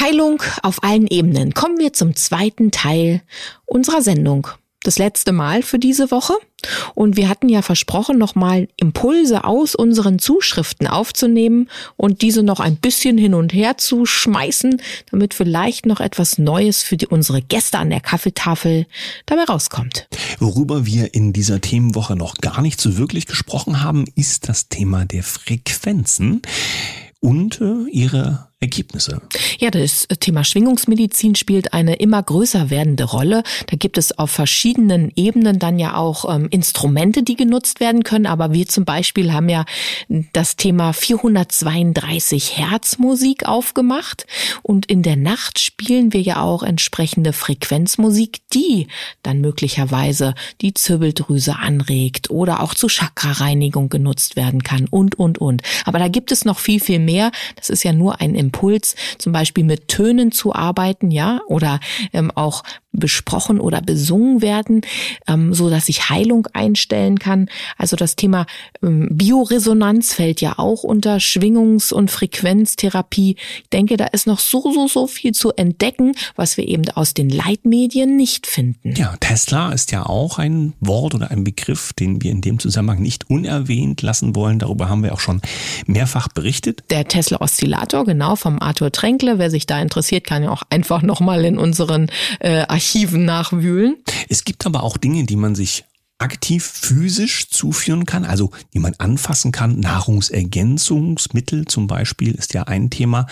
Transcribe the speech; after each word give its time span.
Heilung 0.00 0.42
auf 0.62 0.82
allen 0.82 1.06
Ebenen. 1.06 1.54
Kommen 1.54 1.78
wir 1.78 1.92
zum 1.92 2.16
zweiten 2.16 2.70
Teil 2.70 3.22
unserer 3.64 4.02
Sendung. 4.02 4.48
Das 4.82 4.98
letzte 4.98 5.32
Mal 5.32 5.62
für 5.62 5.78
diese 5.78 6.10
Woche. 6.10 6.34
Und 6.94 7.16
wir 7.16 7.30
hatten 7.30 7.48
ja 7.48 7.62
versprochen, 7.62 8.18
nochmal 8.18 8.68
Impulse 8.76 9.44
aus 9.44 9.74
unseren 9.74 10.18
Zuschriften 10.18 10.86
aufzunehmen 10.86 11.70
und 11.96 12.20
diese 12.20 12.42
noch 12.42 12.60
ein 12.60 12.76
bisschen 12.76 13.16
hin 13.16 13.34
und 13.34 13.54
her 13.54 13.78
zu 13.78 14.04
schmeißen, 14.04 14.80
damit 15.10 15.32
vielleicht 15.32 15.86
noch 15.86 16.00
etwas 16.00 16.36
Neues 16.36 16.82
für 16.82 16.98
die, 16.98 17.06
unsere 17.06 17.40
Gäste 17.40 17.78
an 17.78 17.90
der 17.90 18.00
Kaffeetafel 18.00 18.86
dabei 19.24 19.44
rauskommt. 19.44 20.06
Worüber 20.38 20.84
wir 20.84 21.14
in 21.14 21.32
dieser 21.32 21.62
Themenwoche 21.62 22.14
noch 22.14 22.36
gar 22.36 22.60
nicht 22.60 22.80
so 22.80 22.98
wirklich 22.98 23.26
gesprochen 23.26 23.82
haben, 23.82 24.04
ist 24.16 24.48
das 24.48 24.68
Thema 24.68 25.06
der 25.06 25.22
Frequenzen 25.22 26.42
und 27.20 27.60
äh, 27.62 27.90
ihre 27.90 28.48
Ergebnisse. 28.64 29.20
Ja, 29.58 29.70
das 29.70 30.08
Thema 30.20 30.42
Schwingungsmedizin 30.42 31.34
spielt 31.34 31.74
eine 31.74 31.96
immer 31.96 32.22
größer 32.22 32.70
werdende 32.70 33.04
Rolle. 33.04 33.42
Da 33.66 33.76
gibt 33.76 33.98
es 33.98 34.18
auf 34.18 34.30
verschiedenen 34.30 35.12
Ebenen 35.16 35.58
dann 35.58 35.78
ja 35.78 35.96
auch 35.96 36.34
ähm, 36.34 36.48
Instrumente, 36.50 37.22
die 37.22 37.36
genutzt 37.36 37.80
werden 37.80 38.04
können. 38.04 38.26
Aber 38.26 38.52
wir 38.52 38.66
zum 38.66 38.84
Beispiel 38.84 39.32
haben 39.32 39.48
ja 39.50 39.64
das 40.32 40.56
Thema 40.56 40.92
432 40.92 42.56
Hertz 42.56 42.98
Musik 42.98 43.46
aufgemacht. 43.46 44.26
Und 44.62 44.86
in 44.86 45.02
der 45.02 45.16
Nacht 45.16 45.58
spielen 45.58 46.12
wir 46.12 46.22
ja 46.22 46.40
auch 46.40 46.62
entsprechende 46.62 47.34
Frequenzmusik, 47.34 48.38
die 48.54 48.88
dann 49.22 49.42
möglicherweise 49.42 50.34
die 50.62 50.72
Zirbeldrüse 50.72 51.56
anregt 51.56 52.30
oder 52.30 52.62
auch 52.62 52.74
zur 52.74 52.88
Chakrareinigung 52.88 53.90
genutzt 53.90 54.36
werden 54.36 54.62
kann 54.62 54.86
und, 54.86 55.18
und, 55.18 55.38
und. 55.38 55.62
Aber 55.84 55.98
da 55.98 56.08
gibt 56.08 56.32
es 56.32 56.46
noch 56.46 56.58
viel, 56.58 56.80
viel 56.80 56.98
mehr. 56.98 57.30
Das 57.56 57.68
ist 57.68 57.82
ja 57.82 57.92
nur 57.92 58.20
ein 58.20 58.34
Impuls, 58.54 58.94
zum 59.18 59.32
Beispiel 59.32 59.64
mit 59.64 59.88
Tönen 59.88 60.32
zu 60.32 60.54
arbeiten, 60.54 61.10
ja, 61.10 61.40
oder 61.48 61.80
ähm, 62.12 62.30
auch 62.34 62.62
besprochen 62.94 63.60
oder 63.60 63.82
besungen 63.82 64.40
werden, 64.40 64.82
ähm, 65.28 65.52
so 65.52 65.68
dass 65.68 65.88
ich 65.88 66.08
Heilung 66.08 66.46
einstellen 66.52 67.18
kann. 67.18 67.48
Also 67.76 67.96
das 67.96 68.16
Thema 68.16 68.46
ähm, 68.82 69.08
Bioresonanz 69.10 70.14
fällt 70.14 70.40
ja 70.40 70.58
auch 70.58 70.84
unter 70.84 71.16
Schwingungs- 71.20 71.92
und 71.92 72.10
Frequenztherapie. 72.10 73.36
Ich 73.62 73.68
denke, 73.70 73.96
da 73.96 74.06
ist 74.06 74.26
noch 74.26 74.38
so, 74.38 74.72
so, 74.72 74.86
so 74.88 75.06
viel 75.06 75.32
zu 75.32 75.52
entdecken, 75.52 76.12
was 76.36 76.56
wir 76.56 76.66
eben 76.66 76.88
aus 76.90 77.14
den 77.14 77.28
Leitmedien 77.28 78.16
nicht 78.16 78.46
finden. 78.46 78.94
Ja, 78.96 79.16
Tesla 79.20 79.72
ist 79.72 79.92
ja 79.92 80.06
auch 80.06 80.38
ein 80.38 80.72
Wort 80.80 81.14
oder 81.14 81.30
ein 81.30 81.44
Begriff, 81.44 81.92
den 81.92 82.22
wir 82.22 82.30
in 82.30 82.40
dem 82.40 82.58
Zusammenhang 82.58 83.02
nicht 83.02 83.28
unerwähnt 83.28 84.02
lassen 84.02 84.34
wollen. 84.34 84.58
Darüber 84.58 84.88
haben 84.88 85.02
wir 85.02 85.12
auch 85.12 85.20
schon 85.20 85.40
mehrfach 85.86 86.28
berichtet. 86.28 86.84
Der 86.90 87.06
Tesla-Oszillator, 87.06 88.04
genau, 88.04 88.36
vom 88.36 88.60
Arthur 88.60 88.92
Tränkle. 88.92 89.38
Wer 89.38 89.50
sich 89.50 89.66
da 89.66 89.80
interessiert, 89.80 90.24
kann 90.24 90.42
ja 90.42 90.50
auch 90.50 90.62
einfach 90.70 91.02
nochmal 91.02 91.44
in 91.44 91.58
unseren 91.58 92.10
äh, 92.40 92.64
Archiven 92.84 93.24
nachwühlen. 93.24 93.96
Es 94.28 94.44
gibt 94.44 94.66
aber 94.66 94.82
auch 94.82 94.98
Dinge, 94.98 95.24
die 95.24 95.36
man 95.36 95.54
sich 95.54 95.84
aktiv 96.24 96.64
physisch 96.64 97.50
zuführen 97.50 98.06
kann, 98.06 98.24
also 98.24 98.50
die 98.72 98.78
man 98.78 98.94
anfassen 98.96 99.52
kann. 99.52 99.78
Nahrungsergänzungsmittel 99.78 101.66
zum 101.66 101.86
Beispiel 101.86 102.34
ist 102.34 102.54
ja 102.54 102.62
ein 102.62 102.88
Thema. 102.88 103.26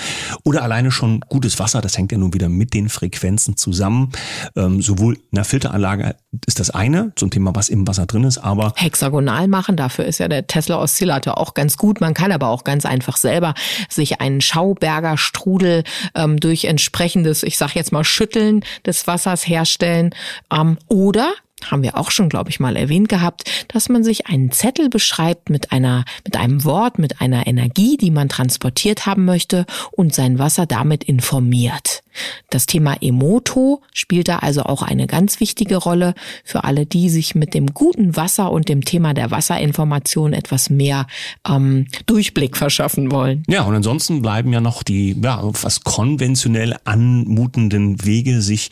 Oder 0.45 0.63
alleine 0.63 0.91
schon 0.91 1.21
gutes 1.21 1.59
Wasser, 1.59 1.81
das 1.81 1.97
hängt 1.97 2.13
ja 2.13 2.19
nun 2.19 2.35
wieder 2.35 2.51
mit 2.51 2.75
den 2.75 2.91
Frequenzen 2.91 3.57
zusammen. 3.57 4.13
Ähm, 4.57 4.83
sowohl 4.83 5.15
in 5.15 5.37
der 5.37 5.47
Filteranlage 5.47 6.17
ist 6.47 6.61
das 6.61 6.69
eine 6.69 7.13
zum 7.17 7.31
Thema, 7.31 7.55
was 7.55 7.71
im 7.71 7.89
Wasser 7.89 8.05
drin 8.05 8.25
ist, 8.25 8.37
aber 8.37 8.75
hexagonal 8.77 9.49
machen, 9.49 9.77
dafür 9.77 10.05
ist 10.05 10.19
ja 10.19 10.29
der 10.29 10.47
Tesla 10.47 10.79
Oszillator 10.79 11.39
auch 11.39 11.55
ganz 11.55 11.79
gut. 11.79 12.03
Man 12.03 12.13
kann 12.13 12.31
aber 12.31 12.49
auch 12.49 12.63
ganz 12.63 12.85
einfach 12.85 13.17
selber 13.17 13.55
sich 13.89 14.21
einen 14.21 14.43
Schauberger 14.43 15.17
Strudel 15.17 15.85
ähm, 16.15 16.39
durch 16.39 16.67
entsprechendes, 16.67 17.43
ich 17.43 17.57
sag 17.57 17.75
jetzt 17.75 17.91
mal 17.91 18.05
Schütteln 18.05 18.63
des 18.85 19.07
Wassers 19.07 19.49
herstellen. 19.49 20.15
Ähm, 20.53 20.77
oder 20.89 21.33
haben 21.71 21.83
wir 21.83 21.97
auch 21.97 22.11
schon, 22.11 22.29
glaube 22.29 22.51
ich, 22.51 22.61
mal 22.61 22.77
erwähnt 22.77 23.09
gehabt, 23.09 23.51
dass 23.69 23.89
man 23.89 24.05
sich 24.05 24.27
einen 24.27 24.51
Zettel 24.51 24.89
beschreibt 24.89 25.51
mit 25.51 25.73
einer, 25.73 26.05
mit 26.25 26.37
einem 26.37 26.65
Wort, 26.65 26.99
mit 26.99 27.21
einer 27.21 27.47
Energie, 27.47 27.97
die 27.97 28.11
man 28.11 28.29
transportiert 28.29 29.07
haben 29.07 29.25
möchte 29.25 29.67
und 29.91 30.15
sein 30.15 30.39
Wasser 30.39 30.67
damit 30.67 31.05
informiert. 31.05 32.03
Das 32.51 32.67
Thema 32.67 32.97
Emoto 33.01 33.83
spielt 33.93 34.29
da 34.29 34.39
also 34.39 34.63
auch 34.63 34.83
eine 34.83 35.07
ganz 35.07 35.41
wichtige 35.41 35.77
Rolle 35.77 36.15
für 36.45 36.65
alle, 36.65 36.87
die 36.87 37.09
sich 37.09 37.35
mit 37.35 37.55
dem 37.55 37.75
guten 37.75 38.17
Wasser 38.17 38.51
und 38.51 38.69
dem 38.69 38.85
Thema 38.85 39.15
der 39.15 39.31
Wasserinformation 39.31 40.33
etwas 40.33 40.71
mehr 40.71 41.07
ähm, 41.49 41.87
Durchblick 42.07 42.57
verschaffen 42.57 43.11
wollen. 43.11 43.43
Ja, 43.49 43.63
und 43.63 43.75
ansonsten 43.75 44.23
bleiben 44.23 44.53
ja 44.53 44.61
noch 44.61 44.83
die 44.83 45.17
ja, 45.23 45.51
fast 45.53 45.85
konventionell 45.85 46.77
anmutenden 46.85 48.05
Wege, 48.05 48.43
sich 48.43 48.71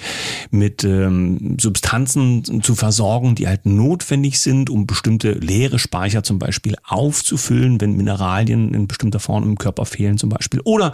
mit 0.51 0.85
ähm, 0.85 1.57
Substanzen 1.61 2.63
zu 2.63 2.75
versorgen, 2.75 3.35
die 3.35 3.47
halt 3.47 3.67
notwendig 3.67 4.41
sind, 4.41 4.71
um 4.71 4.87
bestimmte 4.87 5.33
leere 5.33 5.79
Speicher 5.79 6.23
zum 6.23 6.39
Beispiel 6.39 6.77
aufzufüllen, 6.85 7.81
wenn 7.81 7.97
Mineralien 7.97 8.75
in 8.75 8.87
bestimmter 8.87 9.21
Form 9.21 9.45
im 9.45 9.59
Körper 9.59 9.87
fehlen 9.87 10.19
zum 10.19 10.29
Beispiel. 10.29 10.61
Oder 10.65 10.93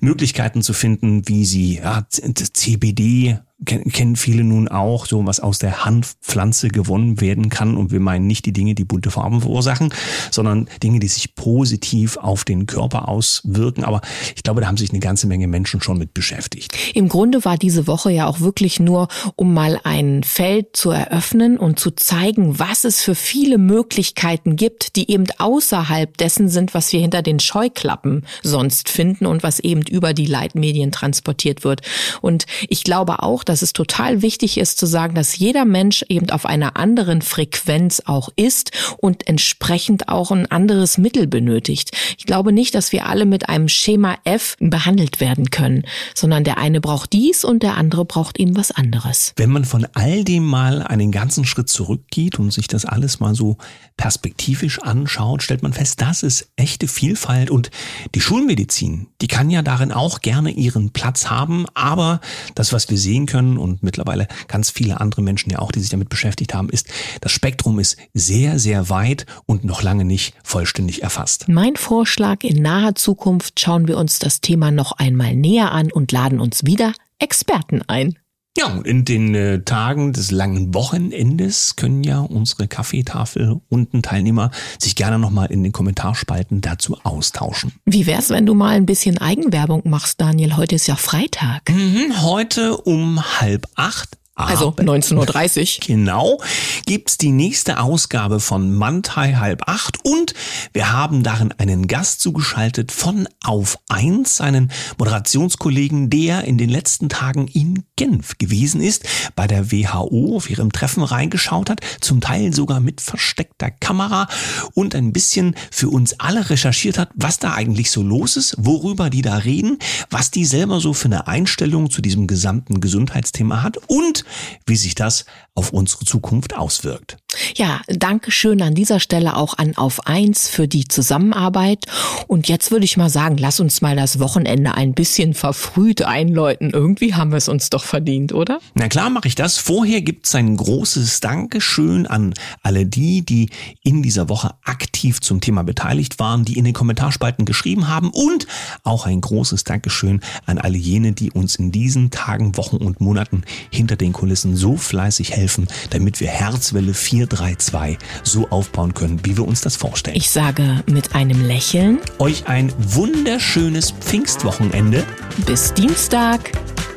Möglichkeiten 0.00 0.62
zu 0.62 0.72
finden, 0.72 1.28
wie 1.28 1.44
sie 1.44 1.65
ja, 1.74 2.06
CBD 2.52 3.38
kennen 3.64 4.16
viele 4.16 4.44
nun 4.44 4.68
auch, 4.68 5.06
so 5.06 5.24
was 5.24 5.40
aus 5.40 5.58
der 5.58 5.84
Hanfpflanze 5.84 6.68
gewonnen 6.68 7.20
werden 7.22 7.48
kann. 7.48 7.76
Und 7.76 7.90
wir 7.90 8.00
meinen 8.00 8.26
nicht 8.26 8.44
die 8.44 8.52
Dinge, 8.52 8.74
die 8.74 8.84
bunte 8.84 9.10
Farben 9.10 9.40
verursachen, 9.40 9.94
sondern 10.30 10.68
Dinge, 10.82 10.98
die 10.98 11.08
sich 11.08 11.34
positiv 11.34 12.18
auf 12.18 12.44
den 12.44 12.66
Körper 12.66 13.08
auswirken. 13.08 13.84
Aber 13.84 14.02
ich 14.34 14.42
glaube, 14.42 14.60
da 14.60 14.66
haben 14.66 14.76
sich 14.76 14.90
eine 14.90 15.00
ganze 15.00 15.26
Menge 15.26 15.46
Menschen 15.48 15.80
schon 15.80 15.96
mit 15.96 16.12
beschäftigt. 16.12 16.76
Im 16.94 17.08
Grunde 17.08 17.46
war 17.46 17.56
diese 17.56 17.86
Woche 17.86 18.10
ja 18.10 18.26
auch 18.26 18.40
wirklich 18.40 18.78
nur, 18.78 19.08
um 19.36 19.54
mal 19.54 19.80
ein 19.84 20.22
Feld 20.22 20.76
zu 20.76 20.90
eröffnen 20.90 21.56
und 21.56 21.78
zu 21.78 21.92
zeigen, 21.92 22.58
was 22.58 22.84
es 22.84 23.02
für 23.02 23.14
viele 23.14 23.56
Möglichkeiten 23.56 24.56
gibt, 24.56 24.96
die 24.96 25.10
eben 25.10 25.24
außerhalb 25.38 26.14
dessen 26.18 26.50
sind, 26.50 26.74
was 26.74 26.92
wir 26.92 27.00
hinter 27.00 27.22
den 27.22 27.40
Scheuklappen 27.40 28.26
sonst 28.42 28.90
finden 28.90 29.24
und 29.24 29.42
was 29.42 29.60
eben 29.60 29.80
über 29.82 30.12
die 30.12 30.26
Leitmedien 30.26 30.92
transportiert 30.92 31.64
wird. 31.64 31.80
Und 32.20 32.44
ich 32.68 32.84
glaube 32.84 33.22
auch, 33.22 33.45
dass 33.48 33.62
es 33.62 33.72
total 33.72 34.22
wichtig 34.22 34.58
ist 34.58 34.78
zu 34.78 34.86
sagen, 34.86 35.14
dass 35.14 35.38
jeder 35.38 35.64
Mensch 35.64 36.04
eben 36.08 36.30
auf 36.30 36.46
einer 36.46 36.76
anderen 36.76 37.22
Frequenz 37.22 38.02
auch 38.04 38.28
ist 38.36 38.72
und 38.98 39.26
entsprechend 39.28 40.08
auch 40.08 40.30
ein 40.30 40.50
anderes 40.50 40.98
Mittel 40.98 41.26
benötigt. 41.26 41.92
Ich 42.18 42.26
glaube 42.26 42.52
nicht, 42.52 42.74
dass 42.74 42.92
wir 42.92 43.06
alle 43.06 43.24
mit 43.24 43.48
einem 43.48 43.68
Schema 43.68 44.16
F 44.24 44.56
behandelt 44.60 45.20
werden 45.20 45.50
können, 45.50 45.84
sondern 46.14 46.44
der 46.44 46.58
eine 46.58 46.80
braucht 46.80 47.12
dies 47.12 47.44
und 47.44 47.62
der 47.62 47.76
andere 47.76 48.04
braucht 48.04 48.38
eben 48.38 48.56
was 48.56 48.70
anderes. 48.70 49.32
Wenn 49.36 49.50
man 49.50 49.64
von 49.64 49.86
all 49.94 50.24
dem 50.24 50.44
mal 50.44 50.82
einen 50.82 51.12
ganzen 51.12 51.44
Schritt 51.44 51.68
zurückgeht 51.68 52.38
und 52.38 52.52
sich 52.52 52.66
das 52.66 52.84
alles 52.84 53.20
mal 53.20 53.34
so 53.34 53.56
perspektivisch 53.96 54.80
anschaut, 54.82 55.42
stellt 55.42 55.62
man 55.62 55.72
fest, 55.72 56.00
das 56.00 56.22
ist 56.22 56.50
echte 56.56 56.88
Vielfalt 56.88 57.50
und 57.50 57.70
die 58.14 58.20
Schulmedizin, 58.20 59.08
die 59.20 59.28
kann 59.28 59.50
ja 59.50 59.62
darin 59.62 59.92
auch 59.92 60.20
gerne 60.20 60.50
ihren 60.50 60.90
Platz 60.90 61.30
haben, 61.30 61.66
aber 61.74 62.20
das, 62.54 62.72
was 62.72 62.90
wir 62.90 62.98
sehen 62.98 63.26
können, 63.26 63.35
können 63.36 63.58
und 63.58 63.82
mittlerweile 63.82 64.28
ganz 64.48 64.70
viele 64.70 64.98
andere 64.98 65.20
Menschen 65.20 65.50
ja 65.50 65.58
auch, 65.58 65.70
die 65.70 65.80
sich 65.80 65.90
damit 65.90 66.08
beschäftigt 66.08 66.54
haben, 66.54 66.70
ist, 66.70 66.88
das 67.20 67.32
Spektrum 67.32 67.78
ist 67.78 67.98
sehr, 68.14 68.58
sehr 68.58 68.88
weit 68.88 69.26
und 69.44 69.62
noch 69.62 69.82
lange 69.82 70.06
nicht 70.06 70.34
vollständig 70.42 71.02
erfasst. 71.02 71.46
Mein 71.46 71.76
Vorschlag, 71.76 72.44
in 72.44 72.62
naher 72.62 72.94
Zukunft 72.94 73.60
schauen 73.60 73.88
wir 73.88 73.98
uns 73.98 74.20
das 74.20 74.40
Thema 74.40 74.70
noch 74.70 74.92
einmal 74.92 75.36
näher 75.36 75.70
an 75.72 75.92
und 75.92 76.12
laden 76.12 76.40
uns 76.40 76.64
wieder 76.64 76.94
Experten 77.18 77.82
ein. 77.82 78.18
Ja, 78.56 78.66
und 78.68 78.86
in 78.86 79.04
den 79.04 79.34
äh, 79.34 79.62
Tagen 79.62 80.14
des 80.14 80.30
langen 80.30 80.72
Wochenendes 80.72 81.76
können 81.76 82.02
ja 82.02 82.20
unsere 82.20 82.68
Kaffeetafel 82.68 83.60
unten 83.68 84.02
Teilnehmer 84.02 84.50
sich 84.78 84.96
gerne 84.96 85.18
nochmal 85.18 85.52
in 85.52 85.62
den 85.62 85.72
Kommentarspalten 85.72 86.62
dazu 86.62 86.96
austauschen. 87.02 87.72
Wie 87.84 88.06
wär's, 88.06 88.30
wenn 88.30 88.46
du 88.46 88.54
mal 88.54 88.76
ein 88.76 88.86
bisschen 88.86 89.18
Eigenwerbung 89.18 89.82
machst, 89.84 90.22
Daniel? 90.22 90.56
Heute 90.56 90.76
ist 90.76 90.86
ja 90.86 90.96
Freitag. 90.96 91.68
Mhm, 91.68 92.22
heute 92.22 92.78
um 92.78 93.22
halb 93.40 93.66
acht 93.74 94.16
Also 94.36 94.68
19.30 94.68 95.78
Uhr. 95.78 95.86
Genau, 95.86 96.42
gibt's 96.84 97.16
die 97.16 97.32
nächste 97.32 97.80
Ausgabe 97.80 98.38
von 98.38 98.74
Mantai 98.74 99.32
halb 99.32 99.66
acht 99.66 100.04
und 100.04 100.34
wir 100.74 100.92
haben 100.92 101.22
darin 101.22 101.54
einen 101.56 101.86
Gast 101.86 102.20
zugeschaltet 102.20 102.92
von 102.92 103.26
Auf 103.42 103.78
eins, 103.88 104.42
einen 104.42 104.70
Moderationskollegen, 104.98 106.10
der 106.10 106.44
in 106.44 106.58
den 106.58 106.68
letzten 106.68 107.08
Tagen 107.08 107.48
in 107.48 107.84
Genf 107.96 108.36
gewesen 108.36 108.82
ist, 108.82 109.04
bei 109.36 109.46
der 109.46 109.72
WHO 109.72 110.36
auf 110.36 110.50
ihrem 110.50 110.70
Treffen 110.70 111.02
reingeschaut 111.02 111.70
hat, 111.70 111.80
zum 112.02 112.20
Teil 112.20 112.52
sogar 112.52 112.80
mit 112.80 113.00
versteckter 113.00 113.70
Kamera 113.70 114.28
und 114.74 114.94
ein 114.94 115.14
bisschen 115.14 115.56
für 115.70 115.88
uns 115.88 116.20
alle 116.20 116.50
recherchiert 116.50 116.98
hat, 116.98 117.08
was 117.14 117.38
da 117.38 117.54
eigentlich 117.54 117.90
so 117.90 118.02
los 118.02 118.36
ist, 118.36 118.54
worüber 118.58 119.08
die 119.08 119.22
da 119.22 119.36
reden, 119.36 119.78
was 120.10 120.30
die 120.30 120.44
selber 120.44 120.78
so 120.78 120.92
für 120.92 121.06
eine 121.06 121.26
Einstellung 121.26 121.88
zu 121.88 122.02
diesem 122.02 122.26
gesamten 122.26 122.82
Gesundheitsthema 122.82 123.62
hat 123.62 123.78
und 123.86 124.25
wie 124.66 124.76
sich 124.76 124.94
das 124.94 125.24
auf 125.54 125.70
unsere 125.72 126.04
Zukunft 126.04 126.56
auswirkt. 126.56 127.16
Ja, 127.54 127.80
danke 127.88 128.30
schön 128.30 128.62
an 128.62 128.74
dieser 128.74 129.00
Stelle 129.00 129.36
auch 129.36 129.58
an 129.58 129.76
Auf 129.76 130.06
eins 130.06 130.48
für 130.48 130.68
die 130.68 130.88
Zusammenarbeit. 130.88 131.86
Und 132.26 132.48
jetzt 132.48 132.70
würde 132.70 132.84
ich 132.84 132.96
mal 132.96 133.10
sagen, 133.10 133.36
lass 133.36 133.60
uns 133.60 133.80
mal 133.80 133.96
das 133.96 134.18
Wochenende 134.18 134.74
ein 134.74 134.94
bisschen 134.94 135.34
verfrüht 135.34 136.02
einläuten. 136.02 136.70
Irgendwie 136.70 137.14
haben 137.14 137.30
wir 137.30 137.38
es 137.38 137.48
uns 137.48 137.70
doch 137.70 137.84
verdient, 137.84 138.32
oder? 138.32 138.58
Na 138.74 138.88
klar 138.88 139.10
mache 139.10 139.28
ich 139.28 139.34
das. 139.34 139.58
Vorher 139.58 140.02
gibt 140.02 140.26
es 140.26 140.34
ein 140.34 140.56
großes 140.56 141.20
Dankeschön 141.20 142.06
an 142.06 142.34
alle 142.62 142.86
die, 142.86 143.22
die 143.22 143.50
in 143.82 144.02
dieser 144.02 144.28
Woche 144.28 144.54
aktiv 144.64 145.20
zum 145.20 145.40
Thema 145.40 145.62
beteiligt 145.62 146.18
waren, 146.18 146.44
die 146.44 146.58
in 146.58 146.64
den 146.64 146.74
Kommentarspalten 146.74 147.44
geschrieben 147.44 147.88
haben 147.88 148.10
und 148.10 148.46
auch 148.82 149.06
ein 149.06 149.20
großes 149.20 149.64
Dankeschön 149.64 150.20
an 150.46 150.58
alle 150.58 150.78
jene, 150.78 151.12
die 151.12 151.30
uns 151.30 151.56
in 151.56 151.72
diesen 151.72 152.10
Tagen, 152.10 152.56
Wochen 152.56 152.76
und 152.76 153.00
Monaten 153.00 153.42
hinter 153.70 153.96
den 153.96 154.12
Kulissen 154.16 154.56
so 154.56 154.78
fleißig 154.78 155.32
helfen, 155.32 155.68
damit 155.90 156.20
wir 156.20 156.28
Herzwelle 156.28 156.94
432 156.94 157.98
so 158.22 158.48
aufbauen 158.48 158.94
können, 158.94 159.20
wie 159.24 159.36
wir 159.36 159.46
uns 159.46 159.60
das 159.60 159.76
vorstellen. 159.76 160.16
Ich 160.16 160.30
sage 160.30 160.82
mit 160.86 161.14
einem 161.14 161.46
Lächeln 161.46 161.98
euch 162.18 162.48
ein 162.48 162.72
wunderschönes 162.78 163.90
Pfingstwochenende. 163.90 165.04
Bis 165.44 165.74
Dienstag. 165.74 166.50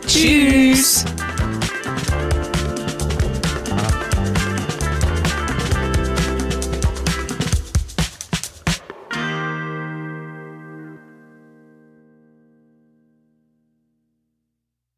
Tschüss. 0.08 1.04